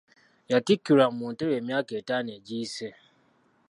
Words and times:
Yattikirwa 0.51 1.05
mu 1.17 1.25
ntebe 1.33 1.53
emyaka 1.61 1.91
etaano 2.01 2.29
egiyise. 2.37 2.87